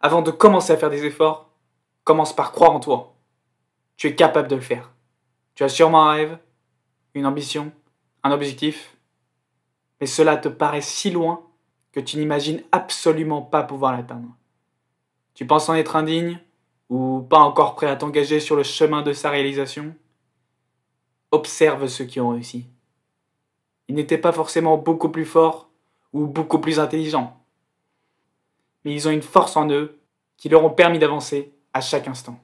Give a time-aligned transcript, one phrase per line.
[0.00, 1.50] Avant de commencer à faire des efforts,
[2.04, 3.14] commence par croire en toi.
[3.98, 4.92] Tu es capable de le faire.
[5.54, 6.38] Tu as sûrement un rêve,
[7.14, 7.70] une ambition,
[8.22, 8.96] un objectif,
[10.00, 11.42] mais cela te paraît si loin
[11.92, 14.28] que tu n'imagines absolument pas pouvoir l'atteindre.
[15.34, 16.40] Tu penses en être indigne
[16.88, 19.94] ou pas encore prêt à t'engager sur le chemin de sa réalisation?
[21.30, 22.66] Observe ceux qui ont réussi.
[23.88, 25.68] Ils n'étaient pas forcément beaucoup plus forts
[26.12, 27.39] ou beaucoup plus intelligents,
[28.84, 30.00] mais ils ont une force en eux
[30.36, 32.40] qui leur ont permis d'avancer à chaque instant.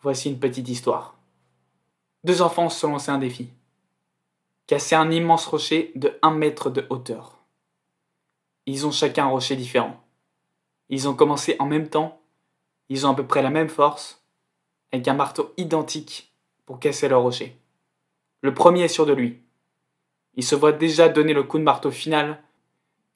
[0.00, 1.18] Voici une petite histoire.
[2.24, 3.50] Deux enfants se sont lancés un défi.
[4.66, 7.38] Casser un immense rocher de 1 mètre de hauteur.
[8.66, 10.02] Ils ont chacun un rocher différent.
[10.88, 12.20] Ils ont commencé en même temps,
[12.88, 14.24] ils ont à peu près la même force,
[14.92, 16.34] avec un marteau identique
[16.66, 17.56] pour casser leur rocher.
[18.42, 19.40] Le premier est sûr de lui.
[20.34, 22.42] Il se voit déjà donner le coup de marteau final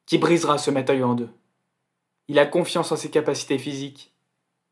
[0.06, 1.30] qui brisera ce matériau en deux.
[2.28, 4.12] Il a confiance en ses capacités physiques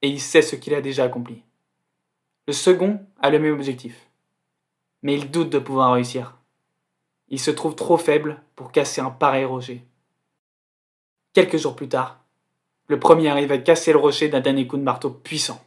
[0.01, 1.43] et il sait ce qu'il a déjà accompli.
[2.47, 4.09] Le second a le même objectif,
[5.03, 6.39] mais il doute de pouvoir réussir.
[7.29, 9.85] Il se trouve trop faible pour casser un pareil rocher.
[11.35, 12.25] Quelques jours plus tard,
[12.89, 15.65] le premier arrive à casser le rocher d'un dernier coup de marteau puissant.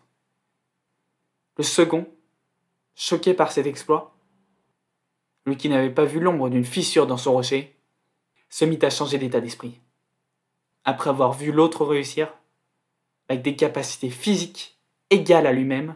[1.58, 2.08] Le second,
[2.95, 4.16] choqué par cet exploit,
[5.45, 7.75] lui qui n'avait pas vu l'ombre d'une fissure dans son rocher,
[8.50, 9.80] se mit à changer d'état d'esprit.
[10.86, 12.31] Après avoir vu l'autre réussir,
[13.28, 15.95] avec des capacités physiques égales à lui-même,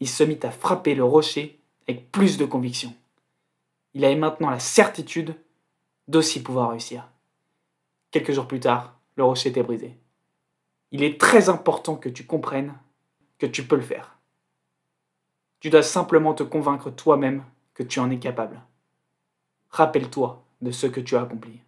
[0.00, 2.94] il se mit à frapper le rocher avec plus de conviction.
[3.94, 5.34] Il avait maintenant la certitude
[6.06, 7.08] d'aussi pouvoir réussir.
[8.10, 9.96] Quelques jours plus tard, le rocher était brisé.
[10.92, 12.74] Il est très important que tu comprennes
[13.38, 14.18] que tu peux le faire.
[15.60, 18.60] Tu dois simplement te convaincre toi-même que tu en es capable.
[19.70, 21.60] Rappelle-toi de ce que tu as accompli.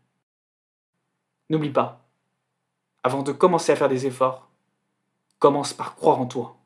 [1.51, 2.08] N'oublie pas,
[3.09, 4.51] avant de commencer à faire des efforts,
[5.39, 6.58] commence par croire en toi.